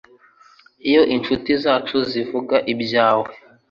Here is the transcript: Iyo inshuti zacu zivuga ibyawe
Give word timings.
Iyo 0.89 1.01
inshuti 1.15 1.51
zacu 1.63 1.97
zivuga 2.11 2.55
ibyawe 2.73 3.29